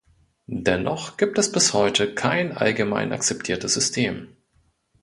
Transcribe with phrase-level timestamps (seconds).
[0.47, 4.35] Dennoch gibt es bis heute kein allgemein akzeptiertes System.